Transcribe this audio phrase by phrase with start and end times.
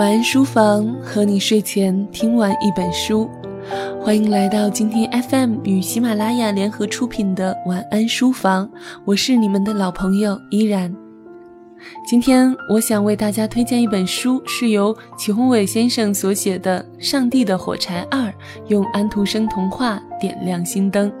[0.00, 3.28] 晚安书房，和你睡前听完一本书。
[4.00, 8.66] 欢迎来到今天 FM 与喜马拉雅联合出品的晚安书房，
[9.04, 10.90] 我是你们的老朋友依然。
[12.08, 18.22] 今天我想为大家推荐一本书，是由祁宏伟先生所写的《上帝的火柴二》，
[18.68, 21.12] 用安徒生童话点亮心灯。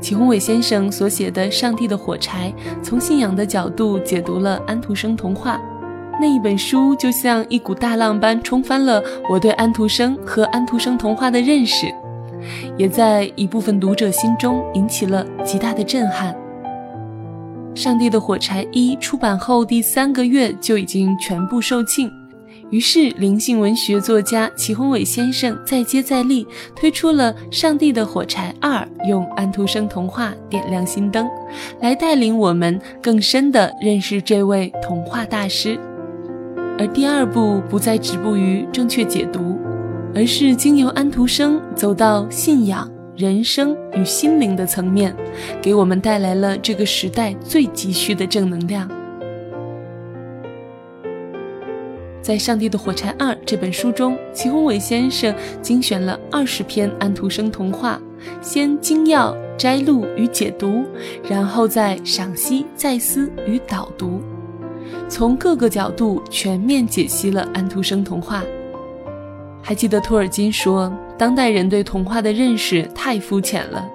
[0.00, 2.50] 祁宏伟先生所写的《上帝的火柴》，
[2.82, 5.60] 从信仰的角度解读了安徒生童话。
[6.20, 11.86] 那一本书就像一股大浪般冲翻了我对安徒生和安徒生童话的认识，
[12.76, 16.34] 也在一部分读者心中引起了极大的震撼。
[17.76, 22.08] 《上帝的火柴一》出版后第三个月就已经全部售罄。
[22.70, 31.28] 于是，灵性文学作家祁宏伟先生再接再厉，推出了《上帝的火柴二》，用安徒生童话点亮心灯，
[31.80, 35.78] 来带领我们更深地认识这位童话大师。
[36.76, 39.58] 而第二部不再止步于正确解读，
[40.14, 45.14] 而是经由安徒生走到信仰、人生与心灵的层面，
[45.62, 48.88] 给我们带来了这个时代最急需的正能量。
[52.20, 58.00] 在《上帝的火柴二》这本书中，祁宏伟先生精选了二十篇安徒生童话，
[58.40, 60.84] 先精要摘录与解读，
[61.28, 64.22] 然后再赏析、再思与导读，
[65.14, 68.42] 从各个角度全面解析了安徒生童话。
[69.62, 73.88] 还记得托尔金说，当代人对童话的认识太肤浅了。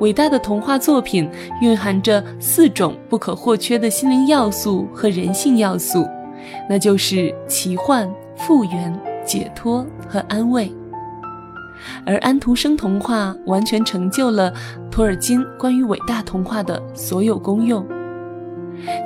[0.00, 1.26] 伟大的童话作品
[1.62, 6.06] 蕴含着四种不可或缺的心灵要素和人性要素。
[6.68, 8.06] 那就是奇幻、
[8.36, 10.70] 复原、解脱和安慰，
[12.04, 14.52] 而安徒生童话完全成就了
[14.90, 17.82] 托尔金关于伟大童话的所有功用。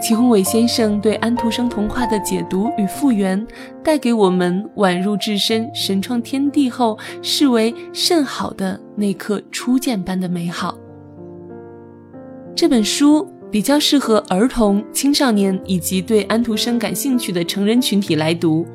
[0.00, 3.46] 祁宏伟先生对安徒生童话的解读与复原，
[3.82, 10.76] 带给我们宛入置身神创天地后视为甚好的那刻初见般的美好。
[12.54, 13.28] 这本书。
[13.50, 18.66] 比较适合儿童、青少年以及对安徒生感兴趣的成人群体来读，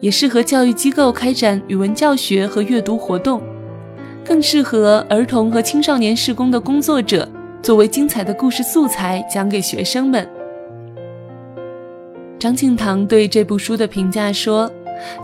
[0.00, 3.42] 也适合教育机构开展语文教学和阅读活动，
[4.24, 7.28] 更适合儿童和青少年施工的工作者
[7.62, 10.26] 作为精彩的故事素材讲给学生们。
[12.38, 14.70] 张庆堂对这部书的评价说：“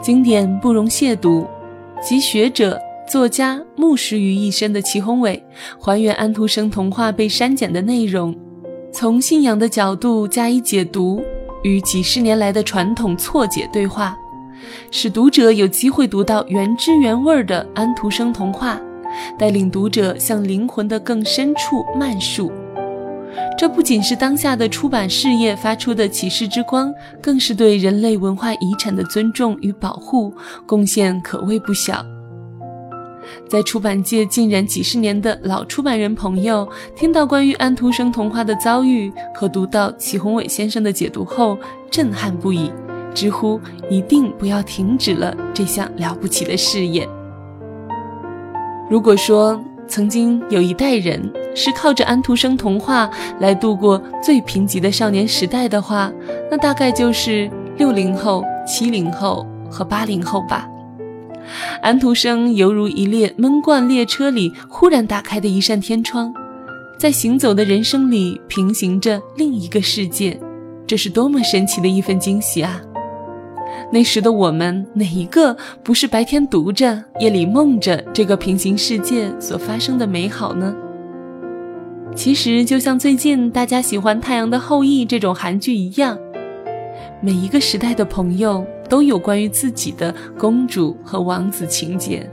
[0.03, 1.47] 经典不容亵渎，
[2.03, 5.43] 集学者、作家、牧师于一身的祁宏伟，
[5.81, 8.37] 还原安徒生童话被删减的内容。”
[8.93, 11.23] 从信仰的角度加以解读，
[11.63, 14.15] 与几十年来的传统错解对话，
[14.91, 18.79] 使读者有机会读到原汁原味的安徒生童话，
[19.39, 22.51] 带领读者向灵魂的更深处漫述。
[23.59, 30.33] 这不仅是当下的出版事业发出的启示之光，更是对人类文化遗产的尊重与保护
[30.67, 32.05] 贡献可谓不小。
[33.49, 41.59] 在出版界浸染几十年的老出版人朋友，听到关于安徒生童话的遭遇和读到祁宏伟先生的解读后，
[41.91, 42.71] 震撼不已，
[43.13, 43.61] 直呼
[43.91, 47.07] 一定不要停止了这项了不起的事业。
[48.89, 51.21] 如果说曾经有一代人
[51.55, 53.11] 是靠着安徒生童话
[53.41, 56.13] 来度过最贫瘠的少年时代的话，
[56.51, 60.69] 那大概就是六零后、七零后和八零后吧。
[61.81, 66.33] 安徒生犹如一列闷罐列车里忽然打开的一扇天窗，
[66.99, 70.39] 在行走的人生里平行着另一个世界，
[70.87, 72.81] 这是多么神奇的一份惊喜啊！
[73.93, 80.75] 那时的我们哪一个不是白天读着，夜里梦着这个平行世界所发生的美好呢？
[82.15, 86.19] 其实，就像最近大家喜欢《太阳的后裔》这种韩剧一样，
[87.21, 88.67] 每一个时代的朋友。
[88.89, 92.25] 都有关于自己的公主和王子情节，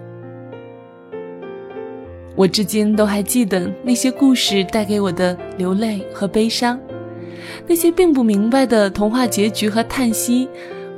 [2.35, 6.79] 我至今都还记得那些故事带给我的流泪和悲伤，
[7.65, 10.47] 那些并不明白的童话结局和叹息。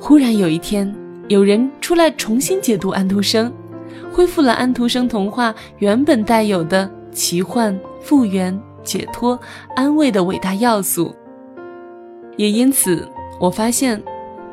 [0.07, 0.95] 忽然有一天，
[1.29, 3.51] 有人出来重新解读安徒生，
[4.13, 9.39] 恢复了安徒生童话原本带有的奇幻、复原、解脱、
[9.75, 11.11] 安慰的伟大要素。
[12.37, 13.03] 也因此，
[13.39, 13.99] 我发现。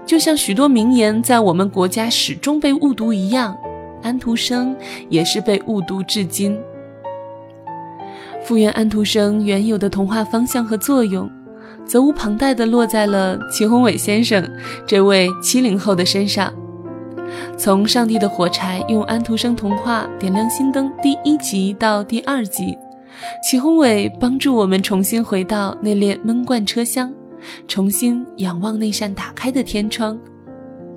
[0.06, 3.54] 就像许多名言在我们国家始终被误读一样，
[4.02, 4.74] 安徒生
[5.10, 6.58] 也是被误读至今。
[8.42, 11.30] 复原安徒生原有的童话方向和作用，
[11.86, 14.48] 责无旁贷地落在了祁宏伟先生
[14.86, 16.52] 这位七零后的身上。
[17.56, 22.76] 从《上帝的火柴》用安徒生童话点亮心灯第一集到第二集，
[23.42, 27.12] 祁宏伟帮助我们重新回到那列闷罐车厢。
[27.66, 30.16] 重新仰望那扇打开的天窗，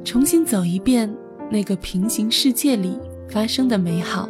[0.04, 1.12] 重新走一遍
[1.50, 4.30] 那个平行世界里发生的美好。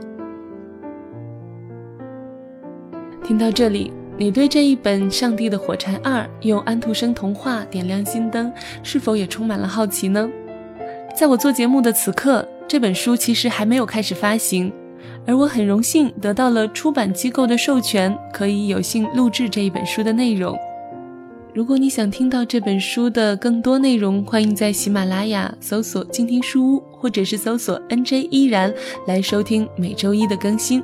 [3.22, 8.50] 听到这里，你对这一本《上帝的火柴二》用安徒生童话点亮心灯，
[8.82, 10.30] 是否也充满了好奇呢？
[11.14, 14.72] 在我做节目的此刻，这本书其实还没有开始发行，
[15.28, 20.58] 而我很荣幸得到了出版机构的授权，可以有幸录制这一本书的内容。
[21.54, 28.74] 如果你想听到这本书的更多内容，欢迎在喜马拉雅搜索“静听书屋”或者是搜索 “nj 依然”
[29.08, 30.82] 来收听每周一的更新。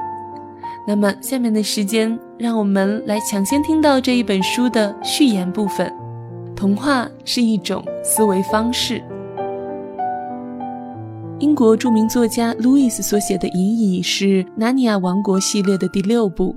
[0.88, 5.92] 那么，下面的时间，让我们来抢先听到这一本书的序言部分。
[6.56, 9.01] 童话是一种思维方式。
[11.39, 16.56] 英国著名作家路易斯所写的《银翼》是《纳尼亚王国》系列的第六部。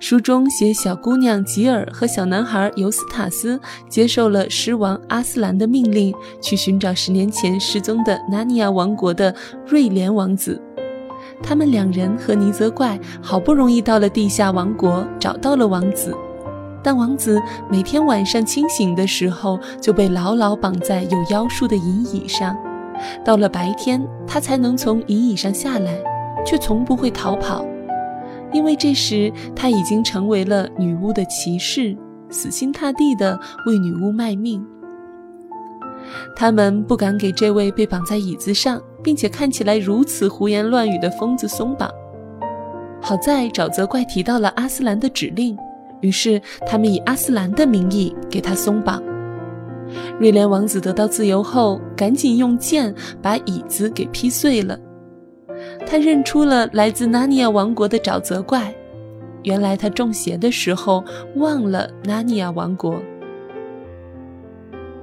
[0.00, 3.60] 书中写小姑娘吉尔和小男孩尤斯塔斯
[3.90, 9.34] 接受了狮王阿斯兰的命令，去寻找十年前失踪的纳尼亚王国的
[9.66, 10.60] 瑞莲王子。
[11.42, 16.16] 他们两人和尼泽怪好不容易到了地下王国，找到了王子。
[16.82, 22.56] 但王子每天晚上清醒的时候就被牢牢绑在有妖术的银椅上，
[23.24, 25.98] 到了白天他才能从银椅上下来，
[26.44, 27.64] 却从不会逃跑。
[28.52, 31.96] 因为这时他已经成为了女巫的骑士，
[32.30, 34.64] 死心塌地地为女巫卖命。
[36.36, 41.88] 他们不敢给这位被绑在椅子上，并且看起来如此胡言乱语的疯子松绑。
[43.00, 45.56] 好在沼泽怪提到了阿斯兰的指令，
[46.00, 49.00] 于是他们以阿斯兰的名义给他松绑。
[50.18, 52.92] 瑞莲王子得到自由后，赶紧用剑
[53.22, 54.76] 把椅子给劈碎了。
[55.86, 58.74] 他认出了来自纳尼亚王国的沼泽怪，
[59.44, 61.04] 原来他中邪的时候
[61.36, 63.00] 忘了纳尼亚王国。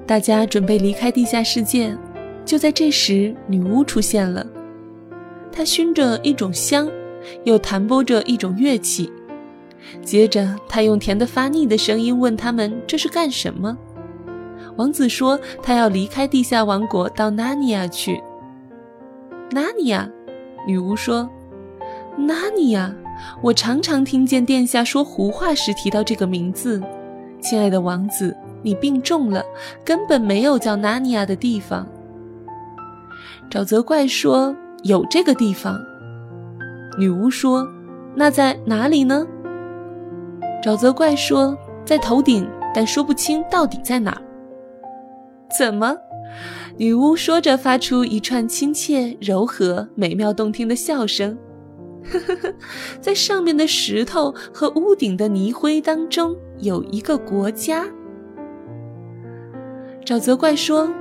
[0.06, 1.98] 大家准备离开地下世界，
[2.46, 4.46] 就在这时，女巫出现了。
[5.52, 6.90] 她熏着一种香，
[7.44, 9.12] 又弹拨着一种乐器。
[10.02, 13.78] 接着，她用甜得发腻的声音问他们：“这是干什么？”
[14.76, 18.20] 王子说：“他要离开地下王国，到纳尼亚去。”
[19.52, 20.10] 纳尼亚。
[20.66, 21.30] 女巫说
[22.18, 22.92] ：“纳尼亚，
[23.42, 26.82] 我常常听见殿下说胡话时提到这个名字。
[27.40, 29.46] 亲爱的王子，你病重了，
[29.86, 31.88] 根本没有叫纳尼亚的地方。”
[33.54, 35.80] 沼泽怪说：“有这个地方。”
[36.98, 37.68] 女巫说
[38.18, 39.28] ：“那在哪里呢？”
[40.66, 41.56] 沼泽怪说
[41.86, 44.22] ：“在头顶，但说不清到底在哪儿。”
[45.56, 45.96] 怎么？
[46.78, 51.38] 女巫说着，发出一串亲切、柔和、美妙动听的笑声。
[52.12, 52.54] 呵呵呵，
[53.00, 57.86] 在上面的石头和屋顶的泥灰当中，有一个国家。
[60.04, 60.92] 沼泽怪说：“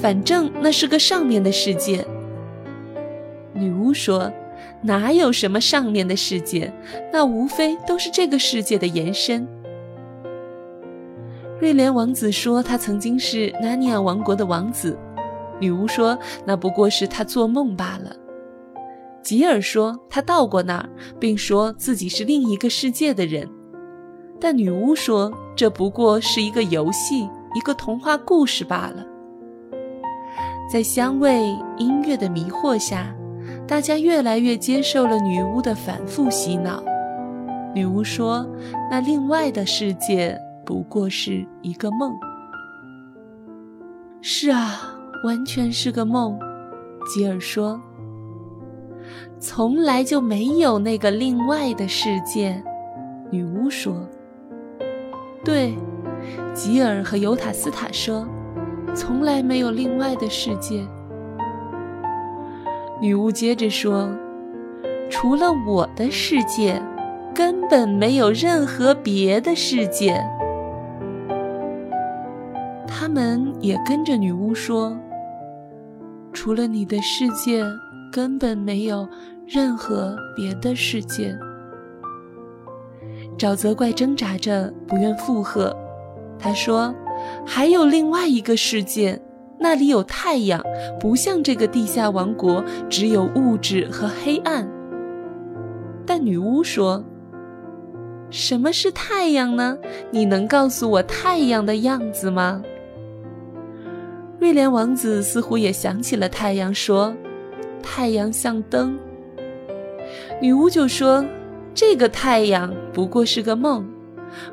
[0.00, 2.04] 反正那是个上面的世界。”
[3.54, 4.32] 女巫说
[4.82, 6.72] ：“哪有什么上面的世界？
[7.12, 9.46] 那无非都是这个世界的延伸。”
[11.60, 14.98] 瑞莲王子说：“他曾经是纳尼亚王国的王子。”
[15.60, 18.16] 女巫说：“那不过是他做梦罢了。”
[19.22, 20.88] 吉尔说：“他到过那儿，
[21.20, 23.48] 并说自己是另一个世界的人。”
[24.40, 29.06] 但女巫说：“这不过是一个游戏，一个童话故事罢了。”
[30.72, 33.14] 在香味、音乐的迷惑下，
[33.68, 36.82] 大家越来越接受了女巫的反复洗脑。
[37.74, 38.46] 女巫说
[38.90, 42.10] ：“那另外的世界不过是一个梦。”
[44.22, 44.96] 是啊。
[45.24, 46.36] 完全是个梦，
[47.06, 47.78] 吉尔说。
[49.38, 52.60] 从来就没有那个另外的世界，
[53.30, 54.08] 女巫说。
[55.44, 55.76] 对，
[56.54, 58.26] 吉尔和尤塔斯塔说，
[58.94, 60.86] 从来没有另外的世界。
[63.00, 64.08] 女巫接着说，
[65.10, 66.80] 除了我的世界，
[67.34, 70.22] 根本没有任何别的世界。
[72.86, 74.96] 他们也跟着女巫说。
[76.32, 77.62] 除了你的世界，
[78.12, 79.08] 根本没有
[79.46, 81.36] 任何别的世界。
[83.36, 85.76] 沼泽怪挣扎着，不愿附和。
[86.38, 86.94] 他说
[87.46, 89.20] ：“还有另外一个世界，
[89.58, 90.62] 那里有太阳，
[90.98, 94.68] 不像这个地下王国，只有物质和黑暗。”
[96.06, 97.04] 但女巫说
[98.30, 99.78] ：“什么是太阳呢？
[100.10, 102.62] 你能告诉我太阳的样子吗？”
[104.40, 107.14] 瑞莲王子似乎也想起了太阳，说
[107.80, 108.98] ：“太阳像灯。”
[110.42, 111.24] 女巫就说
[111.72, 113.88] ：“这个太阳不过是个梦，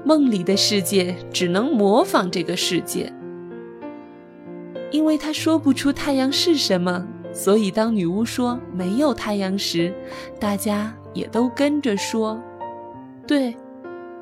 [0.03, 3.11] 梦里的世界只能模仿这个世界。
[4.91, 9.93] 因为他说不出太阳是什么，所以当女巫说没有太阳时，
[10.39, 12.41] 大家也都跟着说
[13.27, 13.55] ：“对，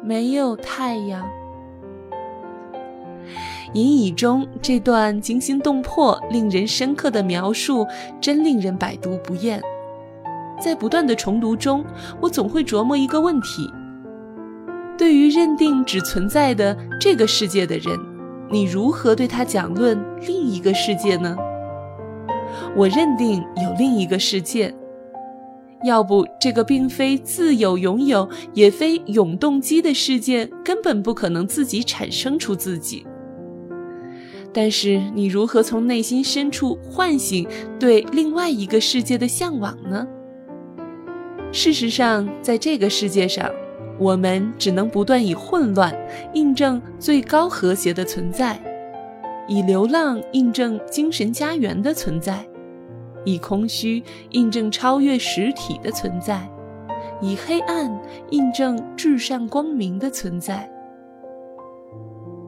[0.04, 1.26] 没有太阳。”
[3.74, 7.86] 隐语中这段惊心动魄、令人深刻的描述，
[8.20, 9.62] 真令人百读不厌。
[10.60, 11.86] 在不断的重读中，
[12.20, 13.72] 我总会琢磨一个问题：
[14.98, 17.98] 对于认定只存在的这个世界的人，
[18.52, 21.36] 你如何对他讲论另一个世界呢？
[22.76, 24.74] 我认定有另一个世界，
[25.84, 33.06] 要不这个并非自有拥有，也非永动机的世界，根本不可能自己产生出自己。
[34.54, 37.48] 但是你如何从内心深处唤醒
[37.80, 40.08] 对另外一个世界的向往呢？
[41.52, 43.50] 事实上，在这个世界上，
[44.00, 45.96] 我们只能不断以混乱
[46.34, 48.60] 印证最高和谐的存在，
[49.48, 52.46] 以流浪印证精神家园的存在，
[53.26, 56.48] 以空虚印证超越实体的存在，
[57.22, 58.00] 以黑暗
[58.30, 60.70] 印证至善光明的存在。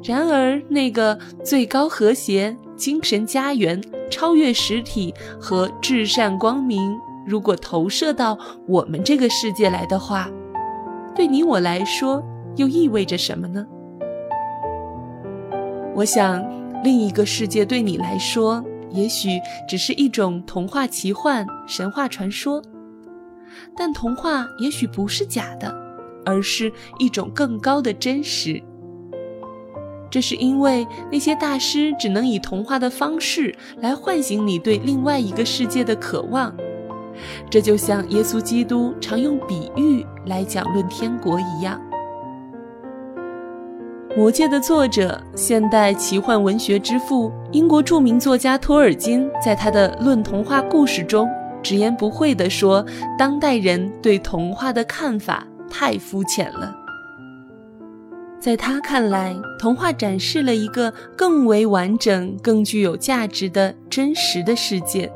[0.03, 6.97] 然而，那个最高和谐、精神家园、超越实体和至善光明。
[7.27, 10.29] 如果投射到我们这个世界来的话，
[11.15, 12.23] 对你我来说
[12.55, 13.65] 又意味着什么呢？
[15.95, 16.43] 我想，
[16.83, 22.61] 另一个世界对你来说，也许只是一种童话奇幻、神话传说，
[23.75, 25.75] 但童话也许不是假的，
[26.25, 28.61] 而是一种更高的真实。
[30.09, 36.55] 这是因为那些大师只能以童话的方式来唤醒你对另外一个世界的渴望。
[37.49, 41.79] 这就像耶稣基督常用比喻来讲论天国一样。
[44.17, 51.29] 《魔戒》的作者、现代奇幻文学之父、英国著名作家托尔金，在他的《论童话故事》中
[51.61, 52.83] 直言不讳地说
[53.17, 56.75] ：“当代人对童话的看法太肤浅了。”
[58.41, 65.11] 在他看来，童话展示了一个更为完整、更具有价值的真实的世界。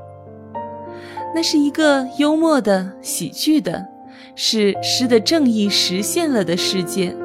[1.36, 3.88] 那是一个幽默的、喜剧的，
[4.36, 7.16] 是诗的正义实现了的世界。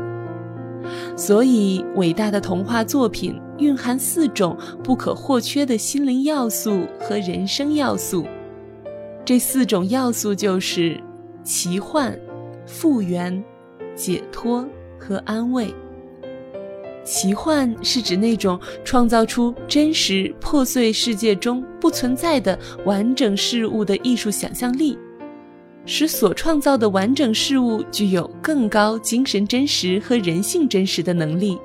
[1.16, 8.24] 所以，伟大的童话作品蕴含四种不可或缺的心灵要素和人生要素。
[9.24, 10.98] 这四种要素就是
[11.42, 12.18] 奇幻、
[12.64, 13.44] 复原、
[13.94, 14.66] 解脱
[14.98, 15.74] 和安慰。
[17.08, 24.98] 奇幻是指那种创造出真实破碎世界中不存在的完整事物的艺术想象力，
[25.86, 31.58] 使所创造的完整事物具有更高精神真实和人性真实的能力。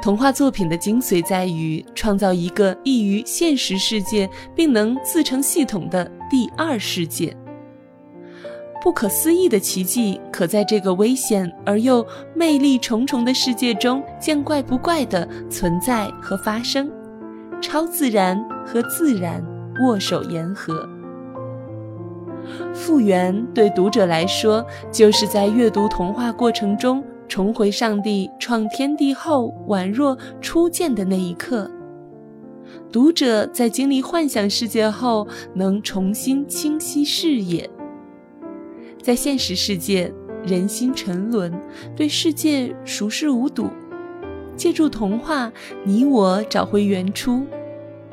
[0.00, 7.36] 童话作品的精髓在于创造一个异于现实世界并能自成系统的第二世界。
[8.82, 16.90] 不可思议的奇迹，可在这个危险而又魅力重重的世界中见怪不怪的存在和发生，
[17.60, 18.36] 超自然
[18.66, 19.40] 和自然
[19.84, 20.88] 握手言和。
[22.74, 31.70] 复原对读者来说，就是在阅读童话过程中重回上帝创天地后宛若初见的那一刻。
[32.90, 37.70] 读者在经历幻想世界后，能重新清晰视野。
[39.02, 40.10] 在现实世界，
[40.46, 41.52] 人心沉沦，
[41.96, 43.68] 对世界熟视无睹。
[44.56, 45.52] 借助童话，
[45.84, 47.44] 你我找回原初。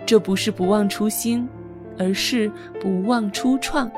[0.06, 1.48] 这不是不忘初心，
[1.98, 3.92] 而是不忘初创。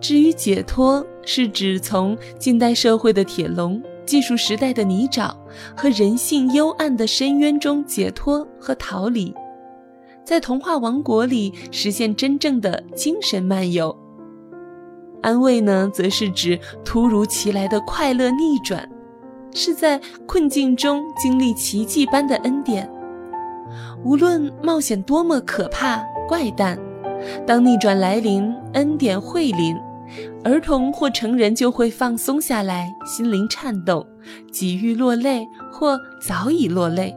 [0.00, 5.32] 至于解脱，是指从近代社会的铁笼、技术时代的泥沼
[5.76, 9.32] 和人性幽暗的深渊中解脱和逃离，
[10.24, 13.96] 在童话王国里实现真正的精神漫游。
[15.26, 18.88] 安慰呢，则是指突如其来的快乐逆转，
[19.52, 22.88] 是在困境中经历奇迹般的恩典。
[24.04, 26.78] 无论冒险多么可怕怪诞，
[27.44, 29.76] 当逆转来临，恩典会临，
[30.44, 34.06] 儿童或成人就会放松下来，心灵颤动，
[34.52, 37.12] 几欲落泪或早已落泪，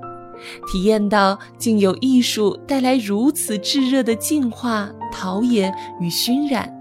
[0.72, 6.76] 体验到竟有艺术带来如此炙热的净化、陶冶与熏染。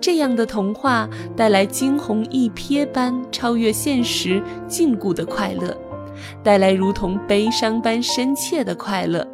[0.00, 5.76] 这样的童话带来惊鸿一瞥般超越现实禁锢的快乐，
[6.42, 9.26] 带来如同悲伤般深切的快乐。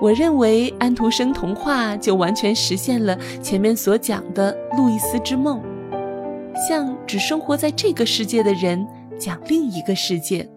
[0.00, 5.60] 我认为安徒生童话就完全实现了前面所讲的路易斯之梦。
[6.68, 8.86] 向只生活在这个世界的人
[9.18, 10.48] 讲另一个世界。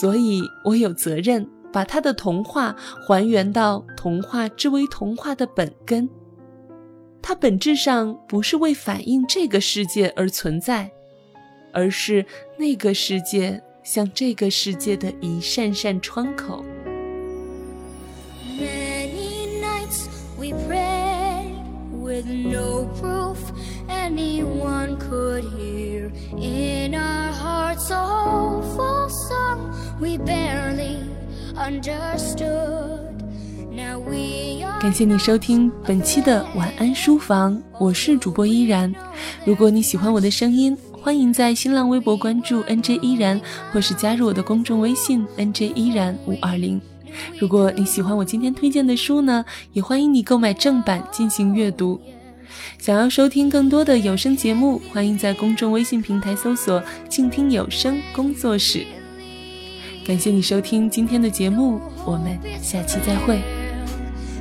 [0.00, 2.74] 所以我有责任把他的童话
[3.06, 6.08] 还原到童话之为童话的本根。
[7.28, 10.88] 它本质上不是为反映这个世界而存在，
[11.72, 12.24] 而是
[12.56, 16.64] 那个世界向这个世界的一扇扇窗口。
[34.80, 38.92] 感谢你收听本期的晚安书房，我是主播依然。
[39.44, 43.40] 如果你喜欢我的声音，欢迎在新浪微博关注 NJ 依然，
[43.72, 46.80] 或是加入我的公众微信 NJ 依然五二零。
[47.38, 52.00] 如果你喜欢我今天推荐的书呢，也欢迎你购买正版进行阅读。
[52.78, 58.84] 想要收听更多的有声节目，欢迎在公众微信平台搜索“静听有声工作室”。
[60.06, 63.65] 感谢你收听今天的节目，我们下期再会。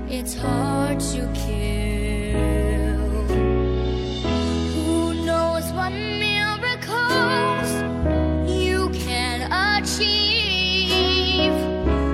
[0.08, 2.36] It's hard to kill.
[4.76, 7.70] Who knows what miracles
[8.48, 11.54] you can achieve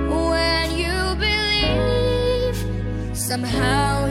[0.10, 2.58] when you believe
[3.14, 4.11] somehow.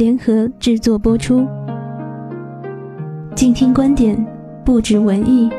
[0.00, 1.46] 联合制作播出，
[3.36, 4.16] 静听观点，
[4.64, 5.50] 不止文艺。